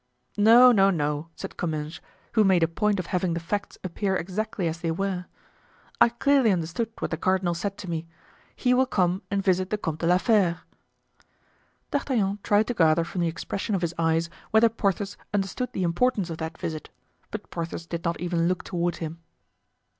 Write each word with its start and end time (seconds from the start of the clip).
"No, 0.35 0.71
no, 0.71 0.89
no," 0.89 1.29
said 1.35 1.57
Comminges, 1.57 1.99
who 2.31 2.43
made 2.43 2.63
a 2.63 2.67
point 2.67 2.97
of 2.99 3.05
having 3.05 3.35
the 3.35 3.39
facts 3.39 3.77
appear 3.83 4.15
exactly 4.15 4.67
as 4.67 4.79
they 4.81 4.89
were, 4.89 5.25
"I 6.01 6.09
clearly 6.09 6.49
understood 6.49 6.91
what 6.97 7.11
the 7.11 7.17
cardinal 7.17 7.53
said 7.53 7.77
to 7.77 7.87
me. 7.87 8.07
He 8.55 8.73
will 8.73 8.87
come 8.87 9.21
and 9.29 9.43
visit 9.43 9.69
the 9.69 9.77
Comte 9.77 9.99
de 9.99 10.07
la 10.07 10.17
Fere." 10.17 10.61
D'Artagnan 11.91 12.39
tried 12.41 12.65
to 12.65 12.73
gather 12.73 13.03
from 13.03 13.21
the 13.21 13.27
expression 13.27 13.75
of 13.75 13.81
his 13.83 13.93
eyes 13.99 14.27
whether 14.49 14.69
Porthos 14.69 15.17
understood 15.35 15.69
the 15.71 15.83
importance 15.83 16.31
of 16.31 16.39
that 16.39 16.57
visit, 16.57 16.89
but 17.29 17.51
Porthos 17.51 17.85
did 17.85 18.03
not 18.03 18.19
even 18.19 18.47
look 18.47 18.63
toward 18.63 18.95
him. 18.95 19.19